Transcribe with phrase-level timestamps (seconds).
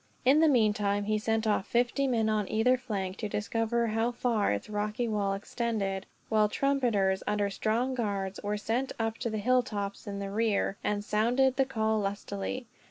[0.25, 4.51] In the meantime, he sent off fifty men on either flank, to discover how far
[4.51, 10.07] its rocky wall extended; while trumpeters, under strong guards, were sent up to the hilltops
[10.07, 12.65] in the rear, and sounded the call lustily.